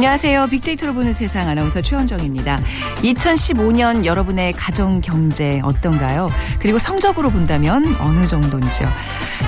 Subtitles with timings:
[0.00, 0.46] 안녕하세요.
[0.46, 2.58] 빅데이터로 보는 세상 아나운서 최원정입니다.
[3.02, 6.30] 2015년 여러분의 가정 경제 어떤가요?
[6.58, 8.88] 그리고 성적으로 본다면 어느 정도인지요?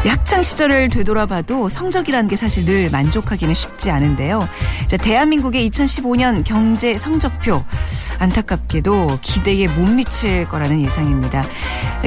[0.07, 4.47] 학창 시절을 되돌아봐도 성적이라는 게 사실 늘 만족하기는 쉽지 않은데요.
[4.89, 7.65] 자, 대한민국의 2015년 경제 성적표
[8.19, 11.43] 안타깝게도 기대에 못 미칠 거라는 예상입니다.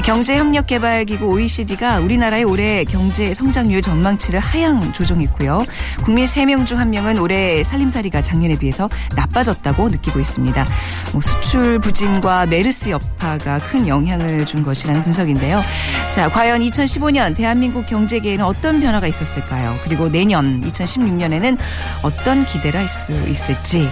[0.04, 5.63] 경제협력개발기구 OECD가 우리나라의 올해 경제 성장률 전망치를 하향 조정했고요.
[6.04, 10.67] 국민 3명 중 1명은 올해 살림살이가 작년에 비해서 나빠졌다고 느끼고 있습니다.
[11.13, 15.62] 뭐 수출 부진과 메르스 여파가 큰 영향을 준 것이라는 분석인데요.
[16.13, 19.77] 자, 과연 2015년 대한민국 경제계에는 어떤 변화가 있었을까요?
[19.84, 21.57] 그리고 내년 2016년에는
[22.03, 23.90] 어떤 기대를 할 수 있을지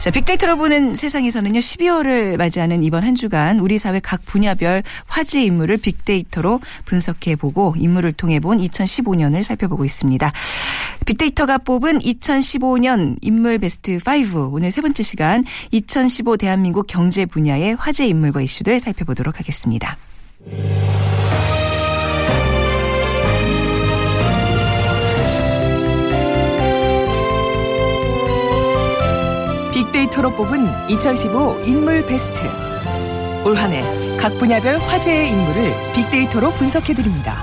[0.00, 5.76] 자, 빅데이터로 보는 세상에서는요, 12월을 맞이하는 이번 한 주간 우리 사회 각 분야별 화제 인물을
[5.78, 10.32] 빅데이터로 분석해 보고 인물을 통해 본 2015년을 살펴보고 있습니다.
[11.04, 18.06] 빅데이터가 뽑은 2015년 인물 베스트 5 오늘 세 번째 시간 2015 대한민국 경제 분야의 화제
[18.06, 19.98] 인물과 이슈들 살펴보도록 하겠습니다.
[29.98, 32.40] 빅데이터로 뽑은 2015 인물 베스트.
[33.44, 33.82] 올 한 해
[34.16, 37.42] 각 분야별 화제의 인물을 빅데이터로 분석해드립니다.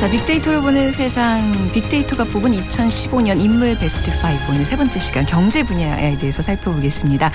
[0.00, 5.62] 자, 빅데이터를 보는 세상 빅데이터가 뽑은 2015년 인물 베스트 5 오늘 세 번째 시간 경제
[5.62, 7.30] 분야에 대해서 살펴보겠습니다.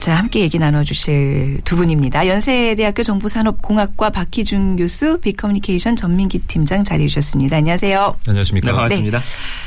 [0.00, 2.26] 자, 함께 얘기 나눠주실 두 분입니다.
[2.26, 7.58] 연세대학교 정보산업공학과 박희준 교수, 빅커뮤니케이션 전민기 팀장 자리해 주셨습니다.
[7.58, 8.16] 안녕하세요.
[8.26, 8.72] 안녕하십니까.
[8.72, 9.18] 네, 반갑습니다.
[9.20, 9.24] 네.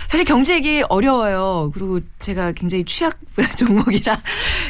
[0.08, 1.72] 사실 경제 얘기 어려워요.
[1.74, 3.18] 그리고 제가 굉장히 취약
[3.58, 4.20] 종목이라.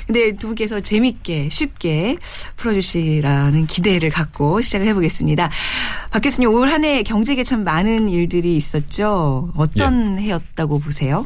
[0.07, 2.18] 근데 두 분께서 재밌게 쉽게
[2.57, 5.50] 풀어주시라는 기대를 갖고 시작을 해보겠습니다.
[6.12, 9.51] 박 교수님 올 한 해 경제계 참 많은 일들이 있었죠.
[9.56, 10.24] 어떤 예.
[10.24, 11.25] 해였다고 보세요?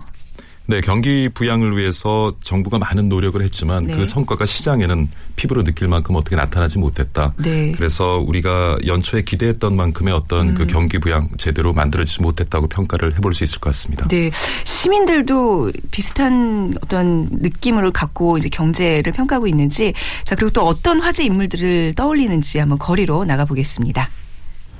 [0.69, 3.95] 네, 경기 부양을 위해서 정부가 많은 노력을 했지만 네.
[3.95, 7.33] 그 성과가 시장에는 피부로 느낄 만큼 어떻게 나타나지 못했다.
[7.37, 7.71] 네.
[7.71, 10.67] 그래서 우리가 연초에 기대했던 만큼의 어떤 그 음.
[10.67, 14.07] 그 경기 부양 제대로 만들어지지 못했다고 평가를 해볼 수 있을 것 같습니다.
[14.09, 14.29] 네,
[14.63, 19.93] 시민들도 비슷한 어떤 느낌을 갖고 이제 경제를 평가하고 있는지,
[20.23, 24.07] 자 그리고 또 어떤 화제 인물들을 떠올리는지 한번 거리로 나가보겠습니다.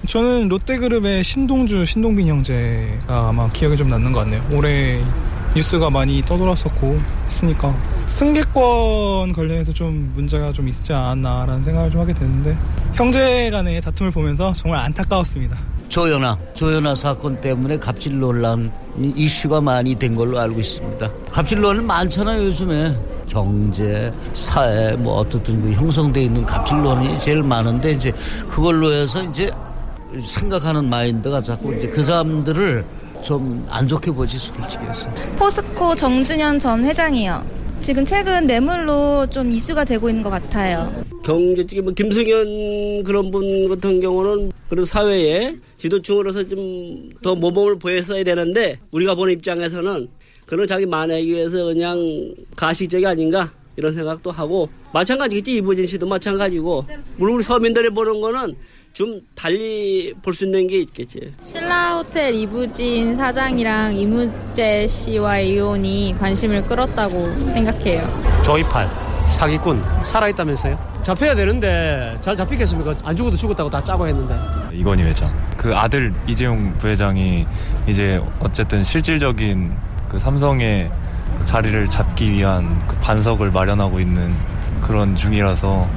[0.06, 4.47] 저는 롯데그룹의 신동주, 신동빈 형제가 아마 기억에 좀 남는 것 같네요.
[4.51, 5.01] 올해
[5.55, 7.75] 뉴스가 많이 떠돌았었고 했으니까
[8.07, 12.57] 승계권 관련해서 좀 문제가 좀 있지 않았나라는 생각을 좀 하게 되는데
[12.93, 15.57] 형제 간의 다툼을 보면서 정말 안타까웠습니다.
[15.89, 18.71] 조연아, 조연아 사건 때문에 갑질 논란
[19.15, 21.09] 이슈가 많이 된 걸로 알고 있습니다.
[21.31, 22.95] 갑질 논란 많잖아요 요즘에.
[23.29, 28.11] 경제, 사회 뭐 어떻든 그 형성돼 있는 갑질론이 제일 많은데 이제
[28.49, 29.51] 그걸로 해서 이제
[30.25, 32.83] 생각하는 마인드가 자꾸 이제 그 사람들을
[33.24, 35.09] 좀 안 좋게 보지 솔직히 해서.
[35.38, 37.59] 포스코 정준현 전 회장이요.
[37.81, 40.91] 지금 최근 뇌물로 좀 이슈가 되고 있는 것 같아요.
[41.24, 48.80] 경제적인 뭐 김승현 그런 분 같은 경우는 그런 사회에 지도층으로서 좀 더 모범을 보였어야 되는데
[48.91, 50.07] 우리가 보는 입장에서는
[50.46, 52.00] 그런 자기 만회하기 위해서 그냥
[52.56, 56.86] 가식적이 아닌가 이런 생각도 하고 마찬가지겠지 이부진 씨도 마찬가지고
[57.18, 58.56] 물론 우리 서민들이 보는 거는
[58.99, 61.31] 좀 달리 볼 수 있는 게 있겠지.
[61.41, 67.13] 신라호텔 이부진 사장이랑 이무재 씨와의 이혼이 관심을 끌었다고
[67.53, 68.03] 생각해요.
[68.43, 68.89] 조이팔,
[69.29, 70.99] 사기꾼, 살아있다면서요?
[71.03, 72.93] 잡혀야 되는데 잘 잡히겠습니까?
[73.05, 74.35] 안 죽어도 죽었다고 다 짜고 했는데.
[74.73, 75.33] 이건희 회장.
[75.55, 77.47] 그 아들 이재용 부회장이
[77.88, 79.77] 이제 어쨌든 실질적인
[80.09, 80.91] 그 삼성의
[81.45, 84.35] 자리를 잡기 위한 그 반석을 마련하고 있는
[84.81, 85.88] 그런 중이라서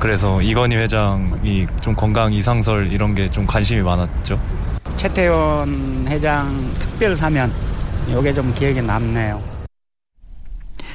[0.00, 4.40] 그래서 이건희 회장이 좀 건강 이상설 이런 게 좀 관심이 많았죠.
[4.96, 6.48] 최태원 회장
[6.78, 7.52] 특별 사면
[8.08, 9.42] 이게 좀 기억에 남네요.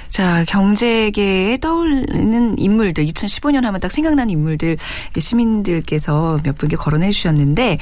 [0.09, 4.77] 자, 경제계에 떠오르는 인물들, 2015년 하면 딱 생각나는 인물들
[5.17, 7.79] 시민들께서 몇 분께 거론해 주셨는데,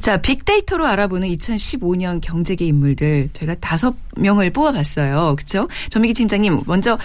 [0.00, 5.36] 자, 빅데이터로 알아보는 2015년 경제계 인물들 저희가 다섯 명을 뽑아봤어요.
[5.36, 5.68] 그렇죠?
[5.88, 6.98] 전미기 팀장님, 먼저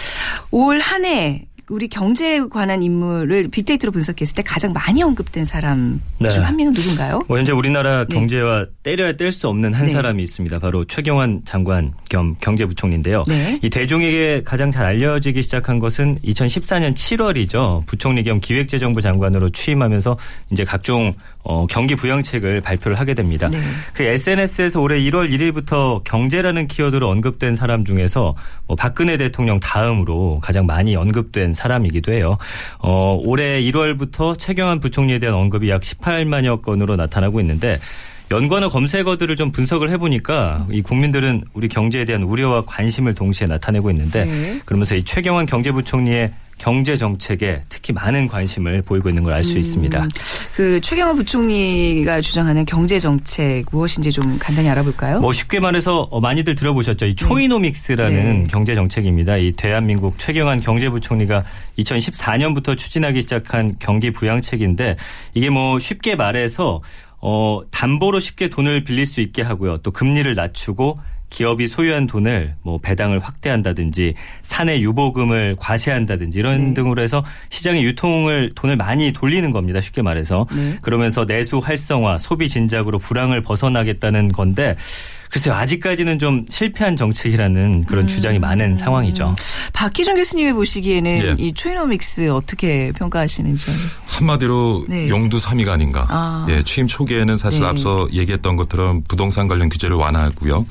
[0.52, 6.30] 올 한 해 우리 경제에 관한 인물을 빅데이터로 분석했을 때 가장 많이 언급된 사람 네.
[6.30, 7.24] 중한 명은 누군가요?
[7.28, 8.14] 뭐 현재 우리나라 네.
[8.14, 9.92] 경제와 때려야 뗄 수 없는 한 네.
[9.92, 10.60] 사람이 있습니다.
[10.60, 13.24] 바로 최경환 장관 겸 경제부총리인데요.
[13.28, 13.60] 네.
[13.64, 17.86] 이 대중에게 가장 잘 알려지기 시작한 것은 2014년 7월이죠.
[17.88, 20.18] 부총리 겸 기획재정부 장관으로 취임하면서
[20.52, 21.12] 이제 각종
[21.46, 23.48] 어, 경기 부양책을 발표를 하게 됩니다.
[23.50, 23.60] 네.
[23.94, 28.36] 그 SNS에서 올해 1월 1일부터 경제라는 키워드로 언급된 사람 중에서
[28.68, 32.38] 뭐 박근혜 대통령 다음으로 가장 많이 언급된 사람이기도 해요.
[32.80, 37.80] 어, 올해 1월부터 최경환 부총리에 대한 언급이 약 18만여 건으로 나타나고 있는데
[38.32, 44.26] 연관어 검색어들을 좀 분석을 해보니까 이 국민들은 우리 경제에 대한 우려와 관심을 동시에 나타내고 있는데
[44.26, 44.60] 네.
[44.66, 50.08] 그러면서 이 최경환 경제부총리의 경제 정책에 특히 많은 관심을 보이고 있는 걸 알수 음, 있습니다.
[50.56, 55.20] 그 최경환 부총리가 주장하는 경제 정책 무엇인지 좀 간단히 알아볼까요?
[55.20, 57.06] 뭐 쉽게 말해서 어, 많이들 들어보셨죠.
[57.06, 57.16] 이 네.
[57.16, 58.48] 초이노믹스라는 네.
[58.50, 59.36] 경제 정책입니다.
[59.38, 61.44] 이 대한민국 최경환 경제부총리가
[61.80, 64.96] 2014년부터 추진하기 시작한 경기 부양책인데
[65.34, 66.82] 이게 뭐 쉽게 말해서
[67.28, 69.80] 어, 담보로 쉽게 돈을 빌릴 수 있게 하고요.
[69.80, 71.00] 또 금리를 낮추고
[71.32, 74.14] 기업이 소유한 돈을 뭐 배당을 확대한다든지
[74.44, 76.74] 사내 유보금을 과세한다든지 이런 네.
[76.76, 79.82] 등으로 해서 시장의 유통을 돈을 많이 돌리는 겁니다.
[79.82, 80.46] 쉽게 말해서.
[80.56, 80.78] 네.
[80.84, 84.76] 그러면서 내수 활성화, 소비 진작으로 불황을 벗어나겠다는 건데
[85.36, 88.08] 글쎄요, 아직까지는 좀 실패한 정책이라는 그런 음.
[88.08, 89.36] 주장이 많은 상황이죠.
[89.74, 91.36] 박희정 교수님이 보시기에는 예.
[91.38, 93.70] 이 트레이너믹스 어떻게 평가하시는지.
[94.06, 95.10] 한마디로 네.
[95.10, 96.08] 용두삼이가 아닌가.
[96.10, 96.48] 아.
[96.50, 97.68] 예, 취임 초기에는 사실 네.
[97.68, 100.66] 앞서 얘기했던 것처럼 부동산 관련 규제를 완화하고요.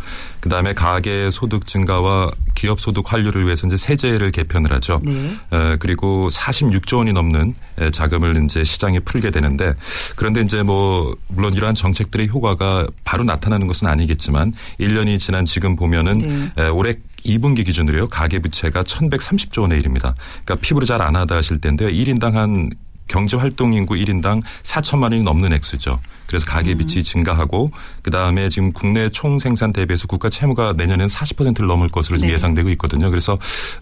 [0.44, 5.00] 그다음에 가계 소득 증가와 기업 소득 환류를 위해서 이제 세제를 개편을 하죠.
[5.02, 5.34] 네.
[5.52, 7.54] 에, 그리고 46조 원이 넘는
[7.92, 9.72] 자금을 이제 시장에 풀게 되는데
[10.16, 16.18] 그런데 이제 뭐 물론 이러한 정책들의 효과가 바로 나타나는 것은 아니겠지만 1년이 지난 지금 보면은
[16.18, 16.52] 네.
[16.58, 16.94] 에, 올해
[17.24, 20.14] 2분기 기준으로요 가계 부채가 1,130조 원에 이릅니다.
[20.44, 21.88] 그러니까 피부를 잘 안 하다 하실 텐데요.
[21.88, 22.68] 1인당 한
[23.08, 25.98] 경제 활동 인구 1인당 4천만 원이 넘는 액수죠.
[26.26, 27.02] 그래서 가계 빚이 음.
[27.02, 27.70] 증가하고
[28.02, 32.32] 그다음에 지금 국내 총 생산 대비해서 국가 채무가 내년엔 40%를 넘을 것으로 네.
[32.32, 33.10] 예상되고 있거든요.
[33.10, 33.38] 그래서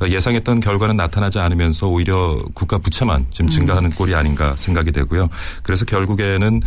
[0.06, 3.48] 예상했던 결과는 나타나지 않으면서 오히려 국가 부채만 지금 음.
[3.48, 5.30] 증가하는 꼴이 아닌가 생각이 되고요.
[5.62, 6.60] 그래서 결국에는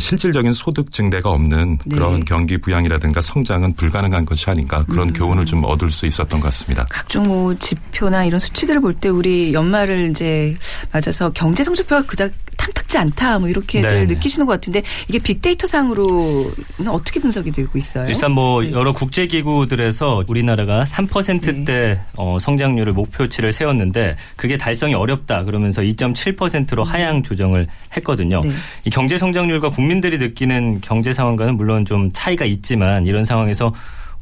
[0.00, 1.96] 실질적인 소득 증대가 없는 네.
[1.96, 5.12] 그런 경기 부양이라든가 성장은 불가능한 것이 아닌가 그런 음.
[5.12, 6.86] 교훈을 좀 얻을 수 있었던 것 같습니다.
[6.88, 10.56] 각종 뭐 지표나 이런 수치들을 볼 때 우리 연말을 이제
[10.90, 14.14] 맞아서 경제 성적표 가 그닥 탐탁지 않다 뭐 이렇게들 네.
[14.14, 18.08] 느끼시는 것 같은데 이게 빅데이터 상으로는 어떻게 분석이 되고 있어요?
[18.08, 18.72] 일단 뭐 네.
[18.72, 22.00] 여러 국제 기구들에서 우리나라가 3%대 네.
[22.16, 26.88] 어, 성장률을 목표치를 세웠는데 그게 달성이 어렵다 그러면서 2.7%로 음.
[26.88, 28.40] 하향 조정을 했거든요.
[28.42, 28.50] 네.
[28.84, 33.72] 이 경제 성장률과 국민들이 느끼는 경제 상황과는 물론 좀 차이가 있지만 이런 상황에서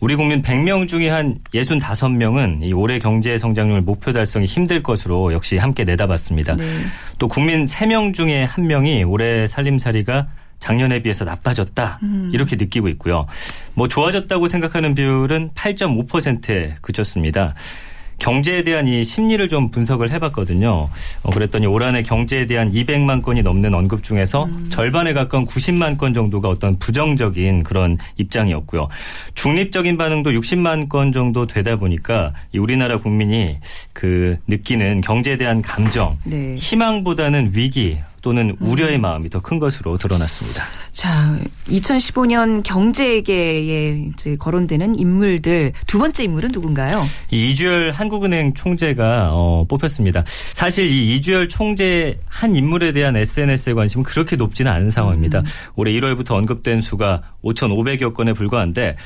[0.01, 5.57] 우리 국민 100명 중에 한 65명은 이 올해 경제 성장률 목표 달성이 힘들 것으로 역시
[5.57, 6.57] 함께 내다봤습니다.
[6.57, 6.65] 네.
[7.19, 10.29] 또 국민 3명 중에 1명이 올해 살림살이가
[10.59, 12.31] 작년에 비해서 나빠졌다 음.
[12.33, 13.27] 이렇게 느끼고 있고요.
[13.75, 17.55] 뭐 좋아졌다고 생각하는 비율은 8.5%에 그쳤습니다.
[18.19, 20.89] 경제에 대한 이 심리를 좀 분석을 해봤거든요.
[21.23, 24.69] 어, 그랬더니 올 한해 경제에 대한 200만 건이 넘는 언급 중에서 음.
[24.71, 28.89] 절반에 가까운 90만 건 정도가 어떤 부정적인 그런 입장이었고요.
[29.35, 33.57] 중립적인 반응도 60만 건 정도 되다 보니까 이 우리나라 국민이
[33.93, 36.57] 그 느끼는 경제에 대한 감정, 네.
[36.57, 38.67] 희망보다는 위기 또는 음.
[38.67, 39.03] 우려의 음.
[39.03, 40.65] 마음이 더 큰 것으로 드러났습니다.
[40.91, 41.39] 자,
[41.69, 47.05] 2015년 경제계에 거론되는 인물들 두 번째 인물은 누군가요?
[47.31, 50.25] 이 이주열 한국은행 총재가 어, 뽑혔습니다.
[50.27, 55.39] 사실 이 이주열 총재 한 인물에 대한 SNS의 관심은 그렇게 높지는 않은 상황입니다.
[55.41, 55.45] 음.
[55.77, 58.97] 올해 1월부터 언급된 수가 5,500여 건에 불과한데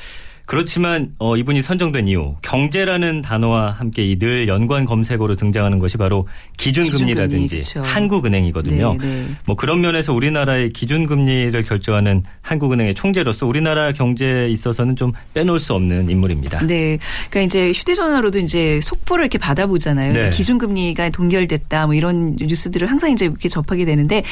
[0.51, 6.27] 그렇지만 어, 이분이 선정된 이유 경제라는 단어와 함께 이 늘 연관 검색어로 등장하는 것이 바로
[6.59, 8.97] 기준금리라든지 기준금리, 한국은행이거든요.
[9.01, 9.27] 네, 네.
[9.47, 16.11] 뭐 그런 면에서 우리나라의 기준금리를 결정하는 한국은행의 총재로서 우리나라 경제에 있어서는 좀 빼놓을 수 없는
[16.11, 16.67] 인물입니다.
[16.67, 16.99] 네,
[17.31, 20.13] 그러니까 이제 휴대전화로도 이제 속보를 이렇게 받아보잖아요.
[20.13, 20.31] 네.
[20.31, 24.25] 기준금리가 동결됐다 뭐 이런 뉴스들을 항상 이제 이렇게 접하게 되는데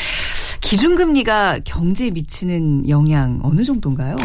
[0.62, 4.16] 기준금리가 경제에 미치는 영향 어느 정도인가요?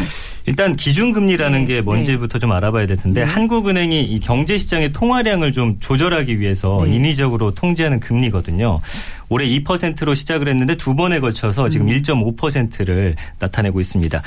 [0.45, 1.65] 일단 기준금리라는 네.
[1.65, 2.39] 게 뭔지부터 네.
[2.39, 3.31] 좀 알아봐야 될 텐데 네.
[3.31, 6.95] 한국은행이 이 경제 시장의 통화량을 좀 조절하기 위해서 네.
[6.95, 8.81] 인위적으로 통제하는 금리거든요.
[9.29, 11.97] 올해 2%로 시작을 했는데 두 번에 걸쳐서 지금 음.
[11.97, 14.21] 1.5%를 나타내고 있습니다.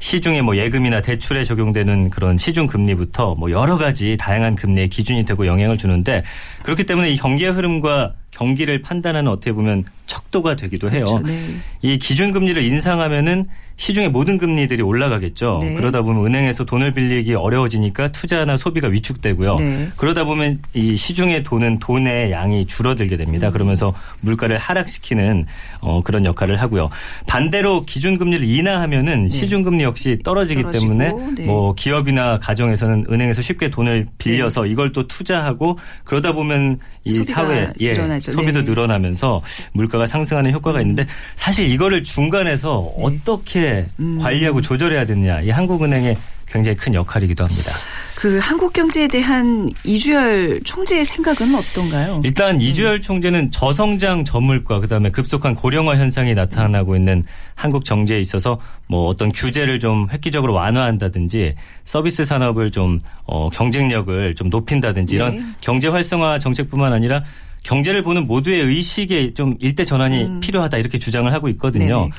[0.00, 5.46] 시중에 뭐 예금이나 대출에 적용되는 그런 시중 금리부터 뭐 여러 가지 다양한 금리의 기준이 되고
[5.46, 6.24] 영향을 주는데
[6.62, 11.04] 그렇기 때문에 이 경기 흐름과 경기를 판단하는 어떻게 보면 척도가 되기도 해요.
[11.04, 11.26] 그렇죠.
[11.26, 11.56] 네.
[11.82, 13.46] 이 기준 금리를 인상하면은
[13.80, 15.60] 시중의 모든 금리들이 올라가겠죠.
[15.62, 15.72] 네.
[15.72, 19.56] 그러다 보면 은행에서 돈을 빌리기 어려워지니까 투자나 소비가 위축되고요.
[19.56, 19.88] 네.
[19.96, 23.48] 그러다 보면 이 시중에 돈은 돈의 양이 줄어들게 됩니다.
[23.48, 23.52] 음.
[23.52, 25.46] 그러면서 물가를 하락시키는
[25.80, 26.90] 어, 그런 역할을 하고요.
[27.26, 29.28] 반대로 기준금리를 인하하면은 네.
[29.28, 31.46] 시중금리 역시 떨어지기 떨어지고, 때문에 네.
[31.46, 34.70] 뭐 기업이나 가정에서는 은행에서 쉽게 돈을 빌려서 네.
[34.70, 38.64] 이걸 또 투자하고 그러다 보면 이 사회 예, 소비도 네.
[38.64, 40.82] 늘어나면서 물가가 상승하는 효과가 음.
[40.82, 44.18] 있는데 사실 이거를 중간에서 어떻게 음.
[44.18, 46.16] 관리하고 조절해야 되느냐 이 한국은행의
[46.50, 47.72] 굉장히 큰 역할이기도 합니다.
[48.16, 52.20] 그 한국 경제에 대한 이주열 총재의 생각은 어떤가요?
[52.24, 52.66] 일단 네.
[52.66, 57.24] 이주열 총재는 저성장 저물과 그다음에 급속한 고령화 현상이 나타나고 있는
[57.54, 64.50] 한국 정제에 있어서 뭐 어떤 규제를 좀 획기적으로 완화한다든지 서비스 산업을 좀 어, 경쟁력을 좀
[64.50, 65.42] 높인다든지 이런 네.
[65.60, 67.22] 경제 활성화 정책뿐만 아니라
[67.62, 70.40] 경제를 보는 모두의 의식에 좀 일대 전환이 음.
[70.40, 72.00] 필요하다 이렇게 주장을 하고 있거든요.
[72.00, 72.10] 네네.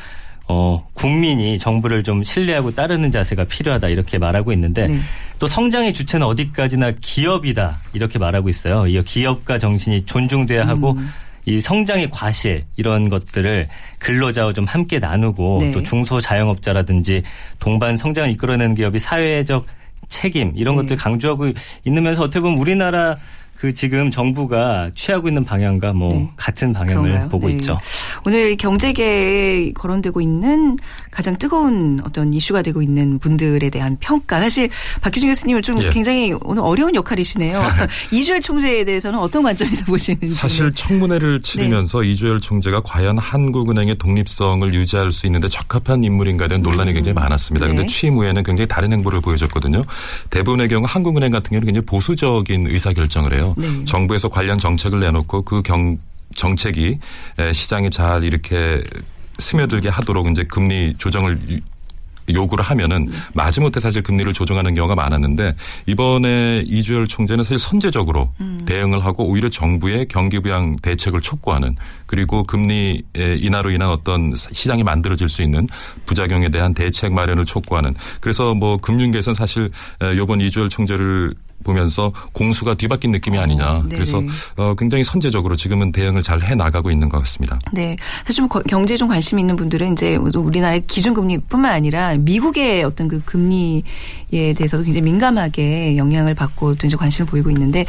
[0.47, 4.99] 어, 국민이 정부를 좀 신뢰하고 따르는 자세가 필요하다 이렇게 말하고 있는데 네.
[5.39, 8.85] 또 성장의 주체는 어디까지나 기업이다 이렇게 말하고 있어요.
[8.87, 11.09] 이 기업가 정신이 존중돼야 하고 음.
[11.45, 13.67] 이 성장의 과실 이런 것들을
[13.99, 15.71] 근로자와 좀 함께 나누고 네.
[15.71, 17.23] 또 중소 자영업자라든지
[17.59, 19.65] 동반 성장을 이끌어내는 기업이 사회적
[20.07, 20.81] 책임 이런 네.
[20.81, 21.51] 것들 강조하고
[21.85, 23.15] 있으면서 어떻게 보면 우리나라
[23.61, 26.27] 그 지금 정부가 취하고 있는 방향과 뭐 네.
[26.35, 27.29] 같은 방향을 그런가요?
[27.29, 27.53] 보고 네.
[27.53, 27.79] 있죠.
[28.25, 30.79] 오늘 경제계에 거론되고 있는
[31.11, 34.39] 가장 뜨거운 어떤 이슈가 되고 있는 분들에 대한 평가.
[34.39, 34.67] 사실
[35.01, 35.91] 박기준 교수님은 좀 예.
[35.91, 37.61] 굉장히 오늘 어려운 역할이시네요.
[38.11, 40.29] 이주열 총재에 대해서는 어떤 관점에서 보시는지.
[40.29, 42.09] 사실 청문회를 치르면서 네.
[42.09, 46.95] 이주열 총재가 과연 한국은행의 독립성을 유지할 수 있는데 적합한 인물인가에 대한 논란이 음.
[46.95, 47.67] 굉장히 많았습니다.
[47.67, 47.87] 그런데 네.
[47.87, 49.81] 취임 후에는 굉장히 다른 행보를 보여줬거든요.
[50.31, 53.50] 대부분의 경우 한국은행 같은 경우는 굉장히 보수적인 의사결정을 해요.
[53.57, 53.85] 네.
[53.85, 55.97] 정부에서 관련 정책을 내놓고 그 경,
[56.35, 56.97] 정책이
[57.53, 58.83] 시장에 잘 이렇게
[59.37, 61.37] 스며들게 하도록 이제 금리 조정을
[62.29, 65.55] 요구를 하면은 마지못해 사실 금리를 조정하는 경우가 많았는데
[65.87, 68.63] 이번에 이주열 총재는 사실 선제적으로 음.
[68.65, 75.29] 대응을 하고 오히려 정부의 경기 부양 대책을 촉구하는 그리고 금리 인하로 인한 어떤 시장이 만들어질
[75.29, 75.67] 수 있는
[76.05, 79.69] 부작용에 대한 대책 마련을 촉구하는 그래서 뭐 금융계에서는 사실
[80.15, 83.71] 요번 이주열 총재를 보면서 공수가 뒤바뀐 느낌이 어, 아니냐.
[83.71, 84.21] 어, 그래서
[84.57, 87.59] 어, 굉장히 선제적으로 지금은 대응을 잘 해 나가고 있는 것 같습니다.
[87.71, 87.95] 네.
[88.25, 94.53] 사실 좀 경제 좀 관심 있는 분들은 이제 우리나라의 기준금리뿐만 아니라 미국의 어떤 그 금리에
[94.55, 97.85] 대해서도 굉장히 민감하게 영향을 받고 또 이제 관심을 보이고 있는데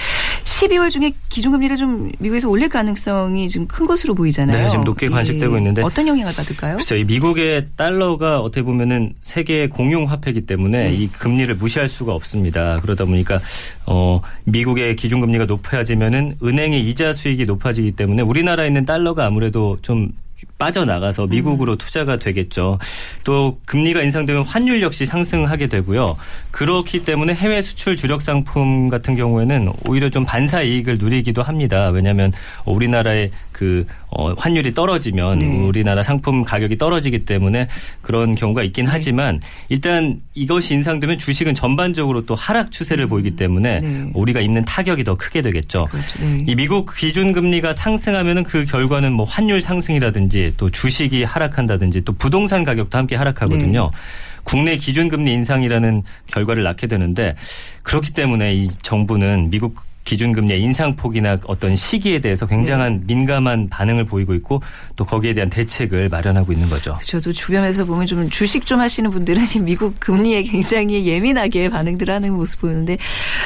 [0.63, 4.63] 12월 중에 기준금리를 좀 미국에서 올릴 가능성이 지금 큰 것으로 보이잖아요.
[4.63, 5.59] 네, 지금 높게 관측되고 예.
[5.59, 6.79] 있는데 어떤 영향을 받을까요?
[6.99, 10.95] 이 미국의 달러가 어떻게 보면은 세계 공용 화폐이기 때문에 네.
[10.95, 12.79] 이 금리를 무시할 수가 없습니다.
[12.81, 13.41] 그러다 보니까
[13.87, 20.13] 어, 미국의 기준금리가 높아지면은 은행의 이자 수익이 높아지기 때문에 우리나라에 있는 달러가 아무래도 좀
[20.59, 21.79] 빠져나가서 미국으로 음.
[21.79, 22.79] 투자가 되겠죠.
[23.25, 26.17] 또 금리가 인상되면 환율 역시 상승하게 되고요.
[26.51, 31.89] 그렇기 때문에 해외 수출 주력 상품 같은 경우에는 오히려 좀 반사 이익을 누리기도 합니다.
[31.89, 32.33] 왜냐하면
[32.65, 35.47] 우리나라의 그 어, 환율이 떨어지면 네.
[35.47, 37.69] 우리나라 상품 가격이 떨어지기 때문에
[38.03, 38.91] 그런 경우가 있긴 네.
[38.93, 43.09] 하지만 일단 이것이 인상되면 주식은 전반적으로 또 하락 추세를 음.
[43.09, 44.11] 보이기 때문에 네.
[44.15, 45.87] 우리가 입는 타격이 더 크게 되겠죠.
[45.91, 46.25] 그렇죠.
[46.25, 46.45] 네.
[46.47, 52.65] 이 미국 기준 금리가 상승하면은 그 결과는 뭐 환율 상승이라든지 또 주식이 하락한다든지 또 부동산
[52.65, 53.91] 가격도 함께 하락하거든요.
[53.93, 53.99] 네.
[54.45, 57.35] 국내 기준금리 인상이라는 결과를 낳게 되는데
[57.83, 63.15] 그렇기 때문에 이 정부는 미국 기준금리의 인상폭이나 어떤 시기에 대해서 굉장한 네.
[63.15, 64.61] 민감한 반응을 보이고 있고
[64.97, 66.99] 또 거기에 대한 대책을 마련하고 있는 거죠.
[67.05, 72.61] 저도 주변에서 보면 좀 주식 좀 하시는 분들은 미국 금리에 굉장히 예민하게 반응들 하는 모습
[72.61, 72.99] 보이는데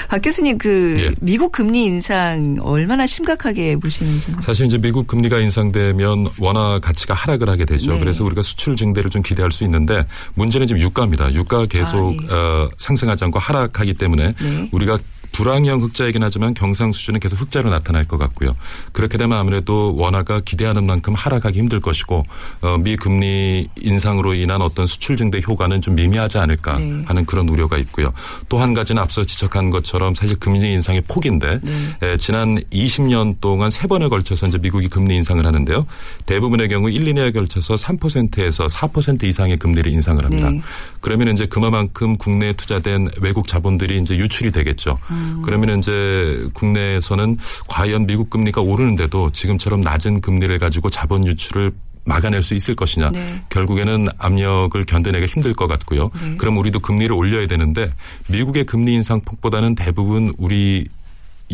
[0.09, 1.11] 박 교수님 그 예.
[1.21, 4.33] 미국 금리 인상 얼마나 심각하게 보시는지.
[4.41, 7.93] 사실 이제 미국 금리가 인상되면 원화 가치가 하락을 하게 되죠.
[7.93, 8.01] 네.
[8.01, 11.33] 그래서 우리가 수출 증대를 좀 기대할 수 있는데 문제는 지금 유가입니다.
[11.35, 12.33] 유가가 계속 아, 네.
[12.33, 14.69] 어, 상승하지 않고 하락하기 때문에 네.
[14.73, 14.99] 우리가
[15.37, 18.57] 불황형 흑자이긴 하지만 경상 수준은 계속 흑자로 나타날 것 같고요.
[18.93, 22.25] 그렇게 되면 아무래도 원화가 기대하는 만큼 하락하기 힘들 것이고
[22.62, 27.02] 어, 미 금리 인상으로 인한 어떤 수출 증대 효과는 좀 미미하지 않을까 네.
[27.05, 28.12] 하는 그런 우려가 있고요.
[28.49, 31.97] 또 한 가지는 앞서 지적한 것처럼 사실 금리 인상의 폭인데 네.
[32.02, 35.87] 에, 지난 20년 동안 세 번에 걸쳐서 이제 미국이 금리 인상을 하는데요.
[36.25, 40.49] 대부분의 경우 1, 2년에 걸쳐서 3%에서 4% 이상의 금리를 인상을 합니다.
[40.49, 40.62] 네.
[41.02, 44.97] 그러면 이제 그만큼 국내에 투자된 외국 자본들이 이제 유출이 되겠죠.
[45.11, 45.25] 음.
[45.45, 51.73] 그러면 이제 국내에서는 과연 미국 금리가 오르는데도 지금처럼 낮은 금리를 가지고 자본 유출을
[52.04, 53.11] 막아낼 수 있을 것이냐.
[53.11, 53.42] 네.
[53.50, 56.11] 결국에는 압력을 견뎌내기 힘들 것 같고요.
[56.23, 56.37] 네.
[56.37, 57.92] 그럼 우리도 금리를 올려야 되는데
[58.30, 60.87] 미국의 금리 인상폭보다는 대부분 우리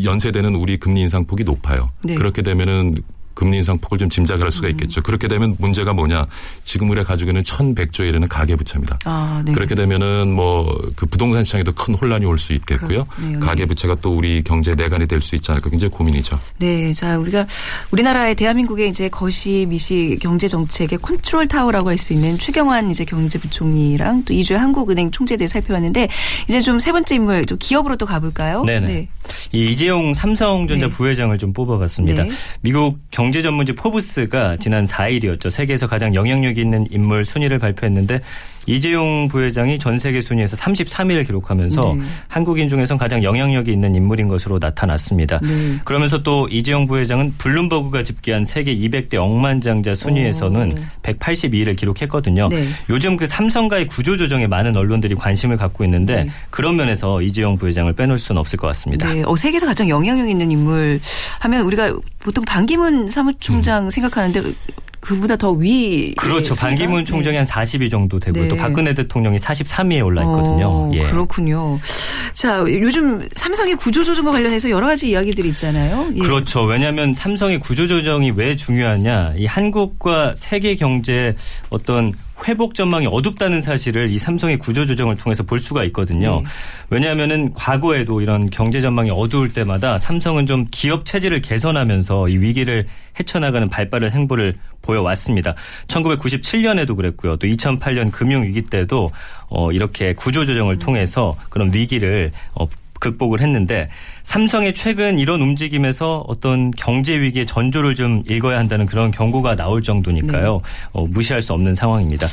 [0.02, 1.88] 연세대는 우리 금리 인상폭이 높아요.
[2.04, 2.14] 네.
[2.14, 2.96] 그렇게 되면은
[3.34, 4.72] 금리 인상 폭을 좀 짐작을 할 수가 음.
[4.72, 5.00] 있겠죠.
[5.00, 5.02] 음.
[5.02, 6.26] 그렇게 되면 문제가 뭐냐.
[6.64, 8.98] 지금 우리가 가지고 있는 1,100조에 이르는 가계부채입니다.
[9.04, 9.52] 아, 네.
[9.52, 10.62] 그렇게 되면은 뭐
[10.96, 13.06] 그 부동산 시장에도 큰 혼란이 올 수 있겠고요.
[13.40, 16.38] 가계부채가 또 우리 경제 뇌관이 될 수 있지 않을까 굉장히 고민이죠.
[16.58, 16.92] 네.
[16.92, 17.46] 자, 우리가
[17.92, 24.24] 우리나라의 대한민국의 이제 거시 미시 경제 정책의 컨트롤 타워라고 할 수 있는 최경환 이제 경제부총리랑
[24.24, 26.08] 또 이주열 한국은행 총재에 대해 살펴봤는데
[26.48, 28.64] 이제 좀 세 번째 인물 좀 기업으로 또 가볼까요?
[28.64, 28.86] 네네.
[28.86, 29.08] 네.
[29.52, 30.92] 이 이재용 삼성전자 네.
[30.92, 32.24] 부회장을 좀 뽑아봤습니다.
[32.24, 32.30] 네.
[32.62, 35.50] 미국 경제 전문지 포브스가 지난 4일이었죠.
[35.50, 38.20] 세계에서 가장 영향력 있는 인물 순위를 발표했는데
[38.66, 42.02] 이재용 부회장이 전 세계 순위에서 33위를 기록하면서 네.
[42.28, 45.40] 한국인 중에선 가장 영향력이 있는 인물인 것으로 나타났습니다.
[45.42, 45.78] 네.
[45.84, 51.02] 그러면서 또 이재용 부회장은 블룸버그가 집계한 세계 200대 억만장자 순위에서는 오.
[51.02, 52.48] 182위를 기록했거든요.
[52.48, 52.64] 네.
[52.90, 56.30] 요즘 그 삼성과의 구조 조정에 많은 언론들이 관심을 갖고 있는데 네.
[56.50, 59.12] 그런 면에서 이재용 부회장을 빼놓을 수는 없을 것 같습니다.
[59.12, 59.22] 네.
[59.26, 61.00] 어, 세계에서 가장 영향력 있는 인물
[61.40, 63.90] 하면 우리가 보통 반기문 사무총장 음.
[63.90, 64.42] 생각하는데
[65.02, 66.14] 그보다 더 위.
[66.14, 66.54] 그렇죠.
[66.54, 67.38] 반기문 총장이 네.
[67.38, 68.44] 한 40위 정도 되고요.
[68.44, 68.48] 네.
[68.48, 70.68] 또 박근혜 대통령이 43위에 올라 있거든요.
[70.68, 71.02] 어, 예.
[71.02, 71.80] 그렇군요.
[72.32, 76.08] 자, 요즘 삼성의 구조조정과 관련해서 여러 가지 이야기들이 있잖아요.
[76.14, 76.20] 예.
[76.20, 76.62] 그렇죠.
[76.62, 79.34] 왜냐하면 삼성의 구조조정이 왜 중요하냐.
[79.38, 81.34] 이 한국과 세계 경제
[81.68, 82.12] 어떤
[82.46, 86.40] 회복 전망이 어둡다는 사실을 이 삼성의 구조 조정을 통해서 볼 수가 있거든요.
[86.40, 86.48] 네.
[86.90, 92.86] 왜냐하면은 과거에도 이런 경제 전망이 어두울 때마다 삼성은 좀 기업 체질을 개선하면서 이 위기를
[93.18, 95.54] 헤쳐나가는 발빠른 행보를 보여왔습니다.
[95.86, 97.36] 1997년에도 그랬고요.
[97.36, 99.10] 또 2008년 금융 위기 때도
[99.48, 102.66] 어 이렇게 구조 조정을 통해서 그런 위기를 어
[103.02, 103.88] 극복을 했는데
[104.22, 110.54] 삼성의 최근 이런 움직임에서 어떤 경제 위기의 전조를 좀 읽어야 한다는 그런 경고가 나올 정도니까요.
[110.54, 110.88] 네.
[110.92, 112.28] 어, 무시할 수 없는 상황입니다.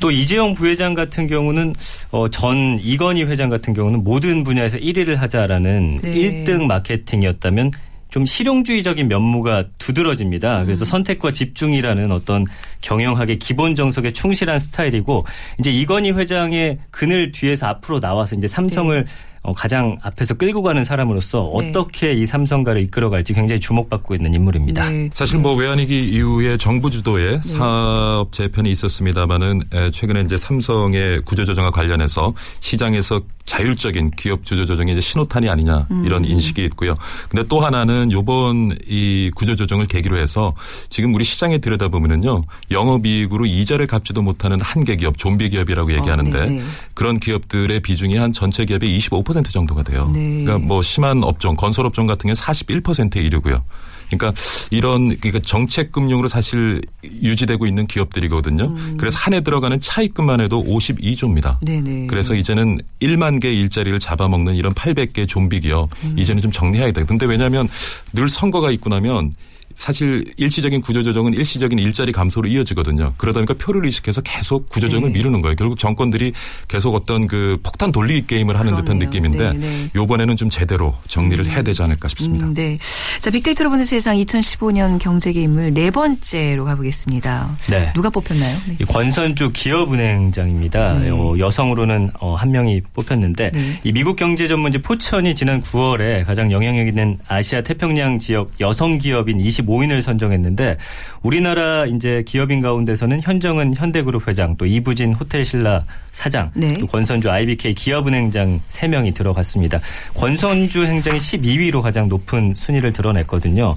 [0.00, 1.74] 또 이재용 부회장 같은 경우는
[2.10, 6.14] 어, 전 이건희 회장 같은 경우는 모든 분야에서 1위를 하자라는 네.
[6.44, 7.70] 1등 마케팅이었다면
[8.08, 10.64] 좀 실용주의적인 면모가 두드러집니다.
[10.64, 10.86] 그래서 음.
[10.86, 12.46] 선택과 집중이라는 어떤
[12.80, 15.26] 경영학의 기본 정석에 충실한 스타일이고
[15.58, 19.10] 이제 이건희 회장의 그늘 뒤에서 앞으로 나와서 이제 삼성을 네.
[19.48, 21.70] 어, 가장 앞에서 끌고 가는 사람으로서 네.
[21.70, 24.90] 어떻게 이 삼성가를 이끌어갈지 굉장히 주목받고 있는 인물입니다.
[24.90, 25.08] 네.
[25.14, 27.48] 사실 뭐 외환위기 이후에 정부 주도의 네.
[27.48, 29.62] 사업 재편이 있었습니다마는
[29.92, 36.30] 최근에 이제 삼성의 구조조정과 관련해서 시장에서 자율적인 기업 주주 조정의 이제 신호탄이 아니냐 이런 음.
[36.30, 36.94] 인식이 있고요.
[37.30, 40.54] 근데 또 하나는 요번 이 구조 조정을 계기로 해서
[40.90, 42.44] 지금 우리 시장에 들여다보면은요.
[42.70, 48.66] 영업이익으로 이자를 갚지도 못하는 한계 기업, 좀비 기업이라고 얘기하는데 어, 그런 기업들의 비중이 한 전체
[48.66, 50.10] 기업의 25% 정도가 돼요.
[50.12, 50.44] 네.
[50.44, 53.64] 그러니까 뭐 심한 업종, 건설 업종 같은 경우는 41%에 이르고요.
[54.10, 54.32] 그러니까
[54.70, 58.64] 이런 그러니까 정책 금융으로 사실 유지되고 있는 기업들이거든요.
[58.64, 58.96] 음.
[58.98, 61.58] 그래서 한 해 들어가는 차입금만 해도 52조입니다.
[61.60, 62.06] 네네.
[62.06, 66.14] 그래서 이제는 1만 개 일자리를 잡아먹는 이런 800개 좀비 기업 음.
[66.18, 67.04] 이제는 좀 정리해야 돼.
[67.04, 67.68] 근데 왜냐하면
[68.14, 69.32] 늘 선거가 있고 나면
[69.78, 73.12] 사실 일시적인 구조조정은 일시적인 일자리 감소로 이어지거든요.
[73.16, 75.18] 그러다 보니까 표를 의식해서 계속 구조조정을 네.
[75.18, 75.54] 미루는 거예요.
[75.54, 76.32] 결국 정권들이
[76.66, 78.84] 계속 어떤 그 폭탄 돌리기 게임을 하는 그러네요.
[78.84, 79.90] 듯한 느낌인데 네, 네.
[79.94, 81.50] 요번에는 좀 제대로 정리를 음.
[81.50, 82.46] 해야 되지 않을까 싶습니다.
[82.46, 82.76] 음, 네.
[83.20, 87.48] 자, 빅데이터로 보는 세상 2015년 경제계 인물 네 번째로 가보겠습니다.
[87.70, 87.92] 네.
[87.94, 88.58] 누가 뽑혔나요?
[88.66, 88.84] 네.
[88.84, 90.98] 권선주 기업은행장입니다.
[90.98, 91.10] 네.
[91.10, 93.80] 어, 여성으로는 어, 한 명이 뽑혔는데 네.
[93.84, 99.38] 이 미국 경제 전문지 포천이 지난 9월에 가장 영향력 있는 아시아 태평양 지역 여성 기업인
[99.38, 100.76] 25 5인을 선정했는데
[101.22, 106.74] 우리나라 이제 기업인 가운데서는 현정은 현대그룹 회장 또 이부진 호텔신라 사장 네.
[106.74, 109.78] 또 권선주 IBK 기업은행장 3명이 들어갔습니다.
[110.14, 113.76] 권선주 행장이 12위로 가장 높은 순위를 드러냈거든요.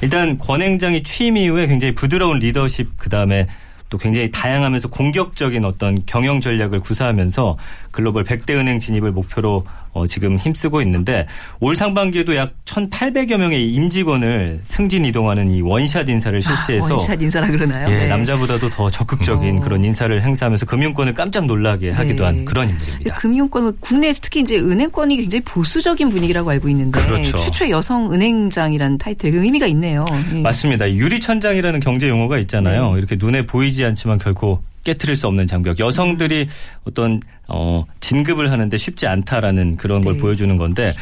[0.00, 3.46] 일단 권 행장이 취임 이후에 굉장히 부드러운 리더십 그다음에
[3.92, 7.58] 또 굉장히 다양하면서 공격적인 어떤 경영 전략을 구사하면서
[7.90, 11.26] 글로벌 100대 은행 진입을 목표로 어, 지금 힘쓰고 있는데
[11.60, 17.20] 올 상반기에도 약 1,800여 명의 임직원을 승진 이동하는 이 원샷 인사를 아, 실시해서 아, 원샷
[17.20, 17.90] 인사라 그러나요?
[17.90, 18.06] 예, 네.
[18.08, 19.60] 남자보다도 더 적극적인 어.
[19.60, 22.24] 그런 인사를 행사하면서 금융권을 깜짝 놀라게 하기도 네.
[22.24, 23.14] 한 그런 인물입니다.
[23.16, 27.38] 금융권은 국내에서 특히 이제 은행권이 굉장히 보수적인 분위기라고 알고 있는데 그렇죠.
[27.38, 30.04] 최초의 여성 은행장이라는 타이틀 그 의미가 있네요.
[30.34, 30.40] 예.
[30.40, 30.90] 맞습니다.
[30.90, 32.92] 유리천장이라는 경제 용어가 있잖아요.
[32.92, 32.98] 네.
[32.98, 35.78] 이렇게 눈에 보이지 않지만 결코 깨트릴 수 없는 장벽.
[35.78, 36.48] 여성들이
[36.84, 40.20] 어떤 어 진급을 하는데 쉽지 않다라는 그런 걸 네.
[40.20, 40.94] 보여주는 건데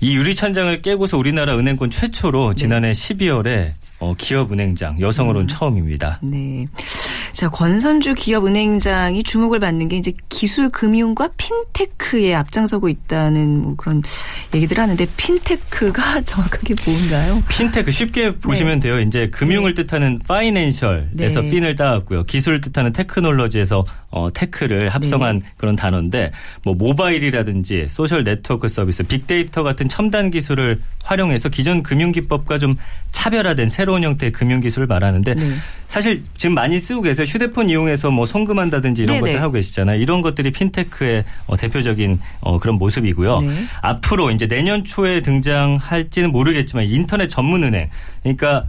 [0.00, 3.14] 이 유리천장을 깨고서 우리나라 은행권 최초로 지난해 네.
[3.14, 5.48] 12월에 어, 기업은행장 여성으로는 음.
[5.48, 6.18] 처음입니다.
[6.22, 6.66] 네.
[7.32, 14.02] 자, 권선주 기업은행장이 주목을 받는 게 이제 기술 금융과 핀테크에 앞장서고 있다는 뭐 그런
[14.54, 17.42] 얘기들 하는데 핀테크가 정확하게 뭔가요?
[17.48, 18.38] 핀테크 쉽게 네.
[18.38, 19.00] 보시면 돼요.
[19.00, 19.82] 이제 금융을 네.
[19.82, 21.50] 뜻하는 financial에서 네.
[21.50, 22.22] fin을 따왔고요.
[22.24, 25.44] 기술을 뜻하는 테크놀로지에서 어, tech를 합성한 네.
[25.56, 26.30] 그런 단어인데
[26.62, 32.76] 뭐 모바일이라든지 소셜 네트워크 서비스, 빅데이터 같은 첨단 기술을 활용해서 기존 금융 기법과 좀
[33.10, 35.50] 차별화된 새로운 형태의 금융 기술을 말하는데 네.
[35.88, 37.26] 사실 지금 많이 쓰고 계세요.
[37.26, 39.32] 휴대폰 이용해서 뭐 송금한다든지 이런 네네.
[39.32, 40.00] 것들 하고 계시잖아요.
[40.00, 43.40] 이런 것들이 핀테크의 어, 대표적인 어, 그런 모습이고요.
[43.40, 43.64] 네.
[43.82, 47.90] 앞으로 이제 내년 초에 등장할지는 모르겠지만 인터넷 전문 은행
[48.22, 48.64] 그러니까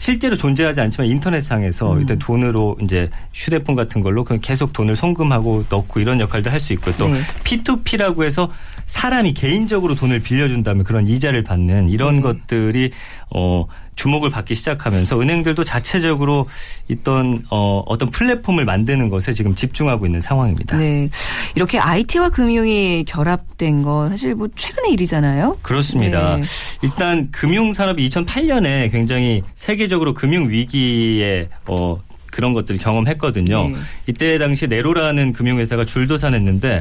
[0.00, 2.00] 실제로 존재하지 않지만 인터넷상에서 음.
[2.00, 6.90] 일단 돈으로 이제 휴대폰 같은 걸로 계속 돈을 송금하고 넣고 이런 역할도 할 수 있고
[6.96, 7.20] 또 네.
[7.44, 8.50] P2P라고 해서
[8.86, 12.20] 사람이 개인적으로 돈을 빌려준다면 그런 이자를 받는 이런 네.
[12.22, 12.92] 것들이
[13.28, 13.66] 어
[14.00, 16.48] 주목을 받기 시작하면서 은행들도 자체적으로
[16.88, 20.78] 있던 어, 어떤 플랫폼을 만드는 것에 지금 집중하고 있는 상황입니다.
[20.78, 21.10] 네.
[21.54, 25.58] 이렇게 IT와 금융이 결합된 건 사실 뭐 최근의 일이잖아요.
[25.60, 26.36] 그렇습니다.
[26.36, 26.42] 네.
[26.82, 31.98] 일단 금융 산업이 2008년에 굉장히 세계적으로 금융 위기에 어
[32.30, 33.68] 그런 것들을 경험했거든요.
[33.68, 33.74] 네.
[34.06, 36.80] 이때 당시 네로라는 금융회사가 줄도산했는데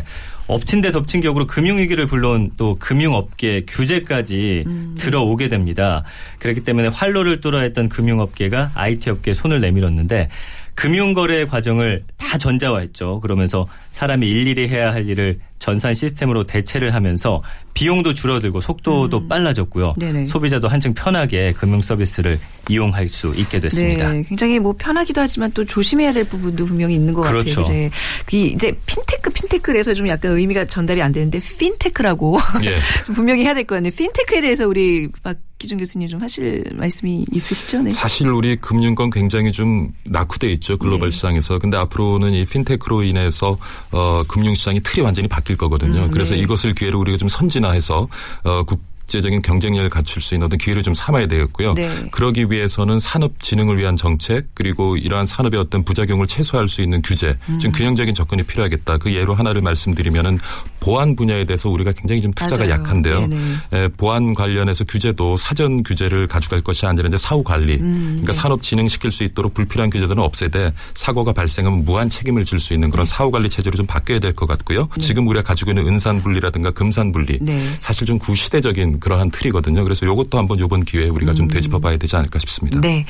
[0.50, 4.96] 엎친 데 덮친 격으로 금융위기를 불러온 또 금융업계 규제까지 음.
[4.98, 6.04] 들어오게 됩니다.
[6.40, 10.28] 그렇기 때문에 활로를 뚫어야 했던 금융업계가 IT업계에 손을 내밀었는데
[10.74, 13.20] 금융거래 과정을 다 전자화했죠.
[13.20, 19.28] 그러면서 사람이 일일이 해야 할 일을 전산 시스템으로 대체를 하면서 비용도 줄어들고 속도도 음.
[19.28, 19.96] 빨라졌고요.
[19.98, 20.26] 네네.
[20.26, 24.12] 소비자도 한층 편하게 금융 서비스를 이용할 수 있게 됐습니다.
[24.12, 27.62] 네, 굉장히 뭐 편하기도 하지만 또 조심해야 될 부분도 분명히 있는 것 그렇죠.
[27.62, 27.88] 같아요.
[27.88, 27.92] 이제
[28.26, 32.78] 그 이제 핀테크 핀테크에서 좀 약간 의미가 전달이 안 되는데 핀테크라고 예.
[33.06, 33.92] 좀 분명히 해야 될 것 같네요.
[33.96, 37.82] 핀테크에 대해서 우리 막 기준 교수님 좀 하실 말씀이 있으시죠?
[37.82, 37.90] 네.
[37.92, 41.16] 사실 우리 금융권 굉장히 좀 낙후돼 있죠 글로벌 네.
[41.16, 41.60] 시장에서.
[41.60, 43.58] 근데 앞으로는 이 핀테크로 인해서
[43.92, 46.04] 어, 금융시장이 틀이 완전히 바뀔 거거든요.
[46.06, 46.42] 음, 그래서 네.
[46.42, 48.08] 이것을 기회로 우리가 좀 선진화해서
[48.44, 51.74] 어, 국 국제적인 경쟁력을 갖출 수 있는 어떤 기회를 좀 삼아야 되겠고요.
[51.74, 51.90] 네.
[52.12, 57.36] 그러기 위해서는 산업 진흥을 위한 정책 그리고 이러한 산업의 어떤 부작용을 최소화할 수 있는 규제,
[57.50, 57.58] 음.
[57.58, 59.00] 좀 균형적인 접근이 필요하겠다.
[59.00, 60.38] 그 예로 하나를 말씀드리면은
[60.80, 62.70] 보안 분야에 대해서 우리가 굉장히 좀 투자가 맞아요.
[62.72, 63.28] 약한데요.
[63.74, 68.38] 에, 보안 관련해서 규제도 사전 규제를 가져갈 것이 아니라 이제 사후 관리, 음, 그러니까 네.
[68.38, 73.06] 산업 진흥시킬 수 있도록 불필요한 규제들은 없애되 사고가 발생하면 무한 책임을 질 수 있는 그런
[73.06, 73.10] 네.
[73.10, 74.90] 사후 관리 체제로 좀 바뀌어야 될 것 같고요.
[74.98, 75.02] 네.
[75.02, 77.58] 지금 우리가 가지고 있는 은산 분리라든가 금산 분리, 네.
[77.80, 79.84] 사실 좀 구시대적인 그러한 틀이거든요.
[79.84, 81.48] 그래서 이것도 한번 이번 기회에 우리가 좀 음.
[81.50, 82.80] 되짚어 봐야 되지 않을까 싶습니다.
[82.82, 83.06] 네.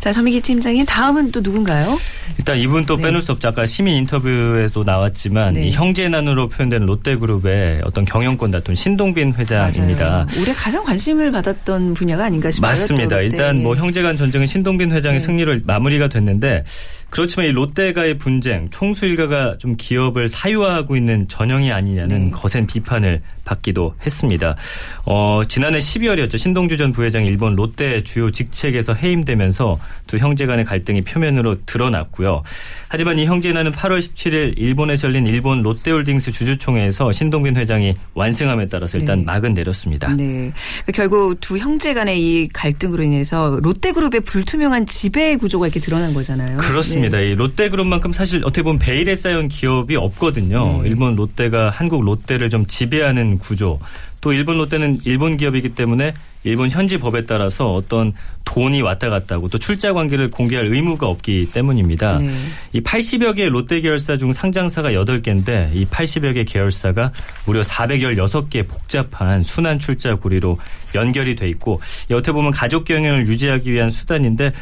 [0.00, 1.98] 자, 전민기 팀장님 다음은 또 누군가요?
[2.38, 3.04] 일단 이분 또 네.
[3.04, 3.48] 빼놓을 수 없죠.
[3.48, 5.70] 아까 시민 인터뷰에도 나왔지만 네.
[5.70, 10.10] 형제 난으로 표현되는 롯데그룹의 어떤 경영권 다툰 신동빈 회장입니다.
[10.10, 10.26] 맞아요.
[10.40, 12.70] 올해 가장 관심을 받았던 분야가 아닌가 싶어요.
[12.70, 13.20] 맞습니다.
[13.20, 15.26] 일단 뭐 형제 간 전쟁은 신동빈 회장의 네.
[15.26, 16.64] 승리를 마무리가 됐는데
[17.12, 22.30] 그렇지만 이 롯데가의 분쟁, 총수 일가가 좀 기업을 사유화하고 있는 전형이 아니냐는 네.
[22.30, 24.56] 거센 비판을 받기도 했습니다.
[25.04, 26.38] 어, 지난해 12월이었죠.
[26.38, 32.44] 신동주 전 부회장이 일본 롯데 주요 직책에서 해임되면서 두 형제 간의 갈등이 표면으로 드러났고요.
[32.88, 39.18] 하지만 이 형제나는 8월 17일 일본에서 열린 일본 롯데홀딩스 주주총회에서 신동빈 회장이 완승함에 따라서 일단
[39.18, 39.24] 네.
[39.26, 40.08] 막은 내렸습니다.
[40.14, 40.50] 네.
[40.84, 46.56] 그러니까 결국 두 형제 간의 이 갈등으로 인해서 롯데그룹의 불투명한 지배 구조가 이렇게 드러난 거잖아요.
[46.56, 47.01] 그렇습니다.
[47.02, 47.20] 맞습니다.
[47.20, 50.82] 이 롯데그룹만큼 사실 어떻게 보면 베일에 쌓여온 기업이 없거든요.
[50.82, 50.88] 네.
[50.88, 53.80] 일본 롯데가 한국 롯데를 좀 지배하는 구조.
[54.20, 58.12] 또 일본 롯데는 일본 기업이기 때문에 일본 현지 법에 따라서 어떤
[58.44, 62.18] 돈이 왔다 갔다 하고 또 출자 관계를 공개할 의무가 없기 때문입니다.
[62.18, 62.30] 네.
[62.72, 67.12] 이 80여 개의 롯데 계열사 중 상장사가 8개인데 이 80여 개 계열사가
[67.46, 70.56] 무려 416개 복잡한 순환 출자 고리로
[70.94, 74.52] 연결이 돼 있고 여태 보면 가족 경영을 유지하기 위한 수단인데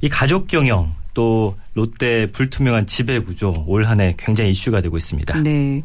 [0.00, 5.38] 이 가족 경영 또 롯데 불투명한 지배 구조 올 한 해 굉장히 이슈가 되고 있습니다.
[5.40, 5.82] 네.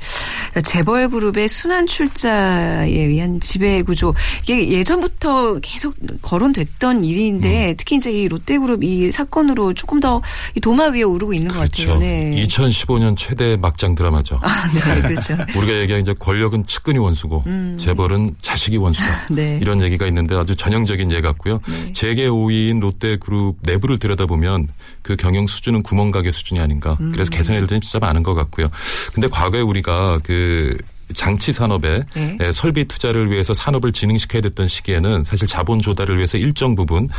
[0.63, 7.75] 재벌 그룹의 순환 출자에 의한 지배 구조 이게 예전부터 계속 거론됐던 일인데 음.
[7.77, 10.21] 특히 이제 이 롯데 그룹 이 사건으로 조금 더
[10.61, 11.85] 도마 위에 오르고 있는 그렇죠.
[11.87, 11.99] 것 같아요.
[11.99, 12.45] 네.
[12.47, 14.39] 2015년 최대 막장 드라마죠.
[14.41, 15.33] 아, 네, 그렇죠.
[15.57, 17.77] 우리가 얘기한 이제 권력은 측근이 원수고 음.
[17.79, 19.27] 재벌은 자식이 원수다.
[19.33, 19.59] 네.
[19.61, 21.59] 이런 얘기가 있는데 아주 전형적인 예 같고요.
[21.67, 21.93] 네.
[21.93, 24.67] 재계 5위인 롯데 그룹 내부를 들여다보면
[25.01, 26.97] 그 경영 수준은 구멍가게 수준이 아닌가.
[26.97, 27.37] 그래서 음.
[27.37, 28.69] 개선해야 될 점이 진짜 많은 것 같고요.
[29.13, 30.77] 근데 과거에 우리가 그
[31.15, 32.37] 장치 산업에 네.
[32.53, 37.09] 설비 투자를 위해서 산업을 진흥시켜야 됐던 시기에는 사실 자본 조달을 위해서 일정 부분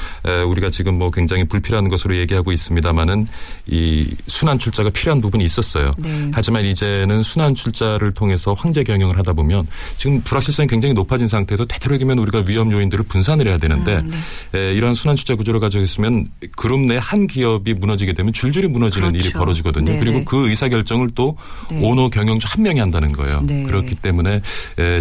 [0.48, 3.26] 우리가 지금 뭐 굉장히 불필요한 것으로 얘기하고 있습니다만은
[3.66, 5.92] 이 순환 출자가 필요한 부분이 있었어요.
[5.98, 6.30] 네.
[6.32, 12.18] 하지만 이제는 순환 출자를 통해서 황제 경영을 하다 보면 지금 불확실성이 굉장히 높아진 상태에서 되도록이면
[12.18, 14.12] 우리가 위험 요인들을 분산을 해야 되는데 음,
[14.52, 14.72] 네.
[14.72, 19.28] 이러한 순환 출자 구조를 가지고 있으면 그룹 내 한 기업이 무너지게 되면 줄줄이 무너지는 그렇죠.
[19.28, 19.84] 일이 벌어지거든요.
[19.84, 19.98] 네네.
[19.98, 20.24] 그리고 네.
[20.24, 21.36] 그 의사 결정을 또
[21.68, 21.80] 네.
[21.82, 23.40] 오너 경영주 한 명이 한다는 거예요.
[23.42, 23.64] 네.
[23.80, 24.40] 그렇기 때문에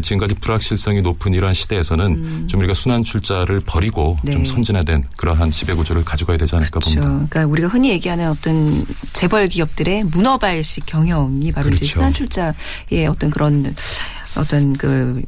[0.02, 2.48] 지금까지 불확실성이 높은 이러한 시대에서는 음.
[2.48, 4.32] 좀 우리가 순환 출자를 버리고 네.
[4.32, 7.02] 좀 선진화된 그러한 지배 구조를 가져가야 되지 않을까 그렇죠.
[7.02, 7.28] 봅니다.
[7.30, 11.86] 그러니까 우리가 흔히 얘기하는 어떤 재벌 기업들의 문어발식 경영이 바로 그렇죠.
[11.86, 13.76] 이제 순환 출자의 어떤 그런
[14.38, 15.22] 어떤 그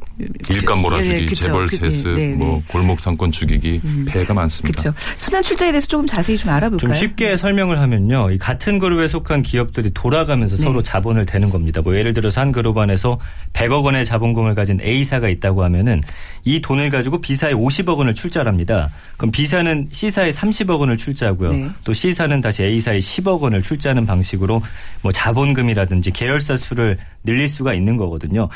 [0.49, 2.35] 일감 몰아주기, 네, 재벌 세습, 네, 네.
[2.35, 4.05] 뭐 골목 상권 죽이기 음.
[4.07, 4.81] 폐해가 많습니다.
[4.81, 4.97] 그렇죠.
[5.17, 6.77] 순환 출자에 대해서 조금 자세히 좀 알아볼까요?
[6.77, 10.63] 좀 쉽게 설명을 하면요, 이 같은 그룹에 속한 기업들이 돌아가면서 네.
[10.63, 11.81] 서로 자본을 대는 겁니다.
[11.81, 13.19] 뭐 예를 들어서 한 그룹 안에서
[13.53, 16.01] 100억 원의 자본금을 가진 A사가 있다고 하면은
[16.45, 18.89] 이 돈을 가지고 B사에 50억 원을 출자합니다.
[19.17, 21.51] 그럼 B사는 C사에 30억 원을 출자하고요.
[21.51, 21.69] 네.
[21.83, 24.61] 또 C사는 다시 A사에 10억 원을 출자하는 방식으로
[25.01, 28.49] 뭐 자본금이라든지 계열사 수를 늘릴 수가 있는 거거든요.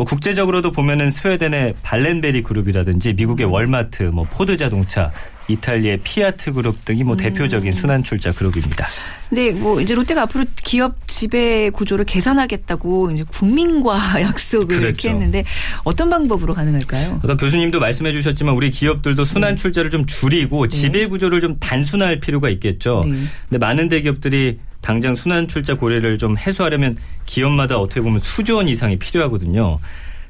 [0.00, 3.52] 뭐 국제적으로도 보면은 스웨덴의 발렌베리 그룹이라든지 미국의 음.
[3.52, 5.10] 월마트, 뭐 포드 자동차
[5.46, 7.18] 이탈리아의 피아트 그룹 등이 뭐 음.
[7.18, 8.86] 대표적인 순환 출자 그룹입니다.
[9.28, 14.80] 네, 뭐 이제 롯데가 앞으로 기업 지배 구조를 개선하겠다고 이제 국민과 약속을.
[14.80, 15.44] 이렇게 했는데
[15.84, 17.20] 어떤 방법으로 가능할까요?
[17.22, 19.56] 아까 교수님도 말씀해 주셨지만 우리 기업들도 순환 네.
[19.56, 20.74] 출자를 좀 줄이고 네.
[20.74, 23.02] 지배 구조를 좀 단순화할 필요가 있겠죠.
[23.04, 23.12] 네.
[23.50, 28.98] 근데 많은 대기업들이 당장 순환 출자 고려를 좀 해소하려면 기업마다 어떻게 보면 수조 원 이상이
[28.98, 29.78] 필요하거든요.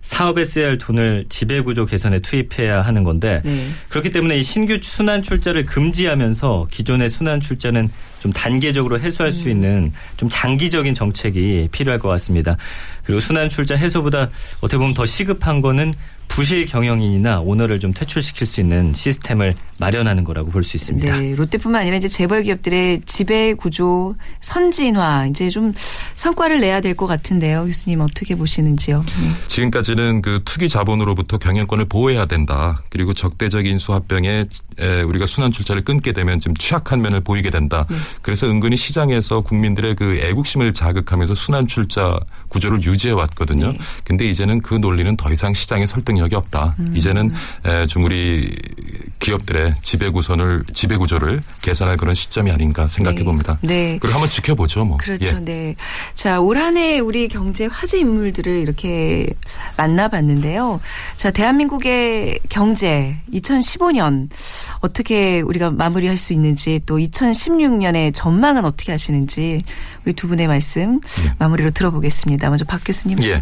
[0.03, 3.69] 사업에 써야 할 돈을 지배구조 개선에 투입해야 하는 건데 네.
[3.91, 7.89] 그렇기 때문에 이 신규 순환 출자를 금지하면서 기존의 순환 출자는
[8.21, 9.51] 좀 단계적으로 해소할 수 음.
[9.53, 12.57] 있는 좀 장기적인 정책이 필요할 것 같습니다.
[13.03, 14.29] 그리고 순환 출자 해소보다
[14.61, 15.95] 어떻게 보면 더 시급한 거는
[16.29, 21.19] 부실 경영인이나 오너를 좀 퇴출시킬 수 있는 시스템을 마련하는 거라고 볼 수 있습니다.
[21.19, 25.75] 네, 롯데뿐만 아니라 이제 재벌 기업들의 지배 구조 선진화 이제 좀
[26.13, 27.65] 성과를 내야 될 것 같은데요.
[27.65, 29.01] 교수님 어떻게 보시는지요?
[29.01, 29.33] 네.
[29.49, 32.81] 지금까지는 그 투기 자본으로부터 경영권을 보호해야 된다.
[32.91, 34.45] 그리고 적대적 인 수합병에
[35.09, 37.87] 우리가 순환 출자를 끊게 되면 좀 취약한 면을 보이게 된다.
[37.91, 37.97] 네.
[38.23, 42.19] 그래서 은근히 시장에서 국민들의 그 애국심을 자극하면서 순환 출자
[42.49, 43.73] 구조를 유지해 왔거든요.
[43.73, 43.79] 네.
[44.05, 46.75] 근데 이제는 그 논리는 더 이상 시장에 설득력이 없다.
[46.79, 46.93] 음.
[46.97, 47.33] 이제는
[47.89, 48.55] 좀 우리
[49.21, 53.25] 기업들의 지배 구선을 지배 구조를 개선할 그런 시점이 아닌가 생각해 네.
[53.25, 53.59] 봅니다.
[53.63, 53.99] 네.
[54.01, 54.97] 그리고 한번 지켜보죠, 뭐.
[54.97, 55.25] 그렇죠.
[55.27, 55.33] 예.
[55.41, 55.77] 네.
[56.15, 59.29] 자, 올 한 해 우리 경제 화제 인물들을 이렇게
[59.77, 60.81] 만나봤는데요.
[61.17, 64.29] 자, 대한민국의 경제 2015년
[64.81, 69.63] 어떻게 우리가 마무리할 수 있는지 또 2016년의 전망은 어떻게 하시는지
[70.05, 71.35] 우리 두 분의 말씀 예.
[71.39, 72.49] 마무리로 들어보겠습니다.
[72.49, 73.23] 먼저 박 교수님.
[73.23, 73.41] 예.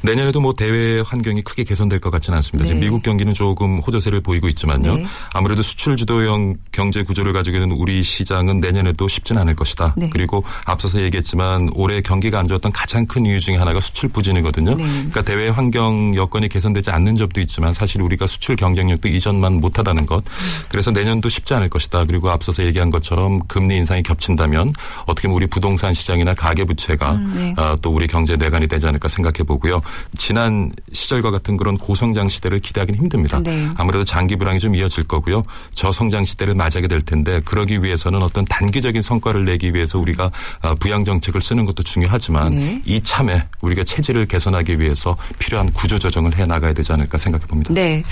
[0.00, 2.64] 내년에도 뭐 대외 환경이 크게 개선될 것 같지는 않습니다.
[2.64, 2.68] 네.
[2.68, 4.96] 지금 미국 경기는 조금 호조세를 보이고 있지만요.
[4.96, 5.06] 네.
[5.32, 9.94] 아무래도 수출 주도형 경제 구조를 가지고 있는 우리 시장은 내년에도 쉽진 않을 것이다.
[9.96, 10.10] 네.
[10.12, 14.74] 그리고 앞서서 얘기했지만 올해 경기가 안 좋았던 가장 큰 이유 중에 하나가 수출 부진이거든요.
[14.74, 14.84] 네.
[14.84, 20.24] 그러니까 대외 환경 여건이 개선되지 않는 점도 있지만 사실 우리가 수출 경쟁력도 이전만 못하다는 것.
[20.68, 22.04] 그래서 내년도 쉽지 않을 것이다.
[22.06, 24.72] 그리고 앞서서 얘기한 것처럼 금리 인상이 겹친다면
[25.06, 27.54] 어떻게 보면 우리 부동산 시장이나 가계 부채가 음, 네.
[27.56, 29.80] 어, 또 우리 경제 내관이 되지 않을까 생각해 보고요.
[30.16, 33.40] 지난 시절과 같은 그런 고성장 시대를 기대하기는 힘듭니다.
[33.42, 33.68] 네.
[33.76, 35.42] 아무래도 장기 불황이 좀 이어질 거고요.
[35.74, 40.30] 저성장 시대를 맞이하게 될 텐데 그러기 위해서는 어떤 단기적인 성과를 내기 위해서 우리가
[40.62, 42.82] 어, 부양 정책을 쓰는 것도 중요하지만 네.
[42.86, 47.72] 이참에 우리가 체질을 개선하기 위해서 필요한 구조 조정을 해 나가야 되지 않을까 생각해 봅니다.
[47.74, 48.02] 네.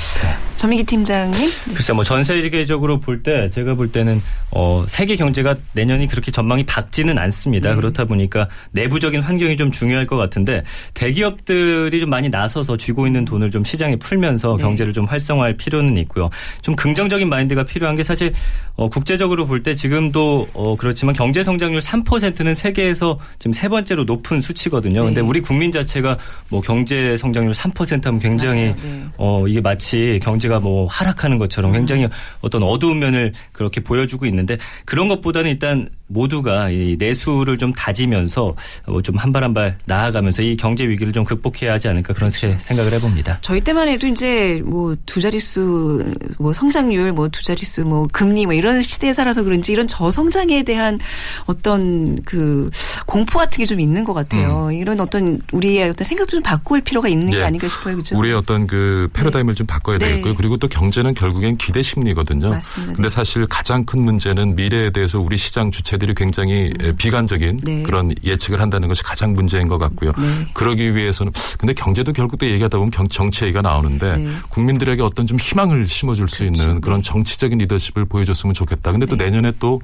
[0.57, 1.51] 전민기 팀장님.
[1.75, 6.65] 글쎄 뭐 전 세계적으로 볼 때 제가 볼 때는 어, 세계 경제가 내년이 그렇게 전망이
[6.65, 7.70] 밝지는 않습니다.
[7.71, 7.77] 네.
[7.77, 13.51] 그렇다 보니까 내부적인 환경이 좀 중요할 것 같은데 대기업들이 좀 많이 나서서 쥐고 있는 돈을
[13.51, 14.63] 좀 시장에 풀면서 네.
[14.63, 16.29] 경제를 좀 활성화할 필요는 있고요.
[16.63, 18.33] 좀 긍정적인 마인드가 필요한 게 사실
[18.77, 24.41] 어, 국제적으로 볼 때 지금도 어, 그렇지만 경제 성장률 3%는 세계에서 지금 세 번째로 높은
[24.41, 25.05] 수치거든요.
[25.05, 25.27] 근데 네.
[25.27, 26.17] 우리 국민 자체가
[26.49, 29.05] 뭐 경제 성장률 3% 하면 굉장히 네.
[29.19, 32.09] 어, 이게 마치 경제가 뭐 하락하는 것처럼 굉장히
[32.41, 34.57] 어떤 어두운 면을 그렇게 보여주고 있는데
[34.87, 38.55] 그런 것보다는 일단 모두가 이 내수를 좀 다지면서
[38.87, 42.57] 어, 좀한 발 한 발 나아가면서 이 경제 위기를 좀 극복해야 하지 않을까 그런 그렇죠.
[42.61, 43.39] 생각을 해봅니다.
[43.43, 46.05] 저희 때만 해도 이제 뭐 두 자릿수
[46.39, 50.99] 뭐 성장률 뭐 두 자릿수 뭐 금리 뭐 이런 시대에 살아서 그런지 이런 저성장에 대한
[51.47, 52.71] 어떤 그
[53.07, 54.67] 공포 같은 게 좀 있는 것 같아요.
[54.67, 54.73] 음.
[54.73, 57.39] 이런 어떤 우리의 어떤 생각도 좀 바꿀 필요가 있는 예.
[57.39, 57.97] 게 아닌가 싶어요.
[57.97, 58.19] 그죠?
[58.19, 59.59] 우리의 어떤 그 패러다임을 네.
[59.59, 60.09] 좀 바꿔야 네.
[60.09, 60.35] 되겠고요.
[60.35, 62.51] 그리고 또 경제는 결국엔 기대 심리거든요.
[62.51, 62.95] 맞습니다.
[62.95, 66.97] 근데 사실 가장 큰 문제는 미래에 대해서 우리 시장 주체들이 굉장히 음.
[66.97, 67.83] 비관적인 네.
[67.83, 70.13] 그런 예측을 한다는 것이 가장 문제인 것 같고요.
[70.19, 70.47] 네.
[70.55, 74.31] 그러기 위해서는 근데 경제도 결국 또 얘기하다 보면 경, 정치 얘기가 나오는데 네.
[74.49, 76.63] 국민들에게 어떤 좀 희망을 심어줄 수 그렇죠.
[76.63, 77.09] 있는 그런 네.
[77.09, 78.93] 정치적인 리더십을 보여줬으면 좋겠다.
[78.93, 79.25] 근데 또 네.
[79.27, 79.81] 내년에 또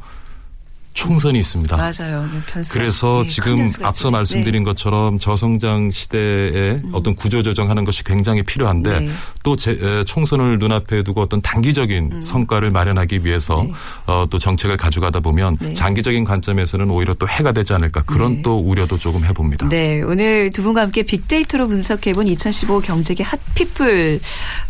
[0.96, 1.76] 총선이 있습니다.
[1.76, 2.26] 맞아요.
[2.72, 4.64] 그래서 네, 지금 앞서 말씀드린 네.
[4.64, 6.90] 것처럼 저성장 시대에 음.
[6.92, 9.08] 어떤 구조 조정하는 것이 굉장히 필요한데 네.
[9.44, 12.22] 또 제, 총선을 눈앞에 두고 어떤 단기적인 음.
[12.22, 13.72] 성과를 마련하기 위해서 네.
[14.06, 15.74] 어, 또 정책을 가져가다 보면 네.
[15.74, 18.42] 장기적인 관점에서는 오히려 또 해가 되지 않을까 그런 네.
[18.42, 19.68] 또 우려도 조금 해봅니다.
[19.68, 24.18] 네, 오늘 두 분과 함께 빅데이터로 분석해본 2015 경제계 핫피플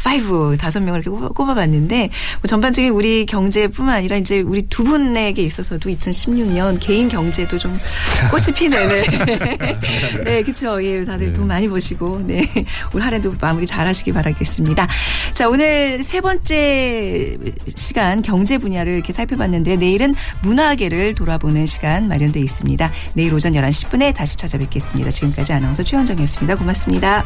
[0.04, 2.10] 5 다섯 명을 이렇게 꼽아봤는데
[2.42, 7.72] 뭐 전반적인 우리 경제뿐만 아니라 이제 우리 두 분에게 있어서도 2015 2016년 개인 경제도 좀
[8.30, 8.86] 꽃이 피네.
[8.86, 9.78] 네,
[10.24, 10.82] 네 그렇죠.
[10.82, 11.32] 예, 다들 네.
[11.32, 12.46] 돈 많이 버시고 네.
[12.94, 14.86] 올 한해도 마무리 잘 하시기 바라겠습니다.
[15.34, 17.36] 자, 오늘 세 번째
[17.74, 22.90] 시간 경제 분야를 이렇게 살펴봤는데 내일은 문화계를 돌아보는 시간 마련돼 있습니다.
[23.14, 25.10] 내일 오전 11시 10분에 다시 찾아뵙겠습니다.
[25.10, 26.56] 지금까지 아나운서 최원정이었습니다.
[26.56, 27.24] 고맙습니다.